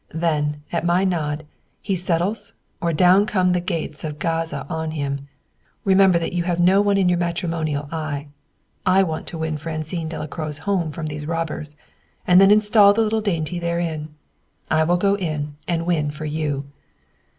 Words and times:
Then, 0.15 0.63
at 0.71 0.83
my 0.83 1.03
nod, 1.03 1.45
he 1.79 1.95
settles 1.95 2.53
or 2.81 2.91
down 2.91 3.27
come 3.27 3.51
the 3.51 3.59
gates 3.61 4.03
of 4.03 4.17
Gaza 4.17 4.65
on 4.67 4.89
him! 4.97 5.27
Remember 5.85 6.17
that 6.17 6.33
you 6.33 6.41
have 6.41 6.59
no 6.59 6.81
one 6.81 6.97
in 6.97 7.07
your 7.07 7.19
matrimonial 7.19 7.87
eye. 7.91 8.27
I 8.83 9.03
want 9.03 9.27
to 9.27 9.37
win 9.37 9.57
Francine 9.57 10.09
Delacroix's 10.09 10.57
home 10.65 10.91
from 10.91 11.05
these 11.05 11.27
robbers. 11.27 11.75
And 12.25 12.41
then 12.41 12.49
install 12.49 12.93
the 12.95 13.01
little 13.03 13.21
dainty 13.21 13.59
therein. 13.59 14.15
I 14.71 14.85
will 14.85 14.97
go 14.97 15.13
in 15.13 15.55
and 15.67 15.85
win 15.85 16.09
for 16.09 16.25
you!" 16.25 16.65